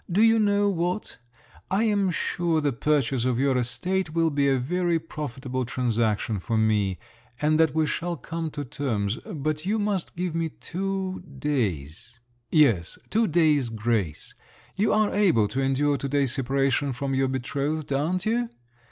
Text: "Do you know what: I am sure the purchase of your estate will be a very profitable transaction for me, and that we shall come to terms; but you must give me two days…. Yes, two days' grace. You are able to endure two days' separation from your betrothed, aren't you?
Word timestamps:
"Do 0.11 0.23
you 0.23 0.39
know 0.39 0.67
what: 0.67 1.19
I 1.69 1.83
am 1.83 2.09
sure 2.09 2.59
the 2.59 2.73
purchase 2.73 3.23
of 3.23 3.37
your 3.37 3.55
estate 3.55 4.15
will 4.15 4.31
be 4.31 4.47
a 4.47 4.57
very 4.57 4.97
profitable 4.97 5.63
transaction 5.63 6.39
for 6.39 6.57
me, 6.57 6.97
and 7.39 7.59
that 7.59 7.75
we 7.75 7.85
shall 7.85 8.17
come 8.17 8.49
to 8.49 8.65
terms; 8.65 9.17
but 9.23 9.63
you 9.67 9.77
must 9.77 10.15
give 10.15 10.33
me 10.33 10.49
two 10.49 11.21
days…. 11.37 12.19
Yes, 12.49 12.97
two 13.11 13.27
days' 13.27 13.69
grace. 13.69 14.33
You 14.75 14.91
are 14.91 15.13
able 15.13 15.47
to 15.49 15.61
endure 15.61 15.97
two 15.97 16.07
days' 16.07 16.33
separation 16.33 16.93
from 16.93 17.13
your 17.13 17.27
betrothed, 17.27 17.93
aren't 17.93 18.25
you? 18.25 18.49